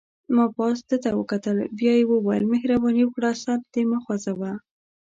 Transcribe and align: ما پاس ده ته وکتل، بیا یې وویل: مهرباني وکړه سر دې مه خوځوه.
ما 0.35 0.45
پاس 0.55 0.77
ده 0.89 0.97
ته 1.03 1.09
وکتل، 1.19 1.57
بیا 1.79 1.93
یې 1.99 2.05
وویل: 2.11 2.43
مهرباني 2.53 3.01
وکړه 3.05 3.31
سر 3.43 3.59
دې 3.73 3.83
مه 3.91 3.97
خوځوه. 4.03 4.51